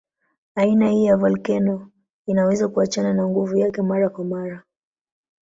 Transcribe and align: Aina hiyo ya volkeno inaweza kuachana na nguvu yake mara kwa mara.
Aina 0.55 0.89
hiyo 0.89 1.05
ya 1.07 1.17
volkeno 1.17 1.91
inaweza 2.25 2.67
kuachana 2.67 3.13
na 3.13 3.27
nguvu 3.27 3.57
yake 3.57 3.81
mara 3.81 4.09
kwa 4.09 4.23
mara. 4.25 4.63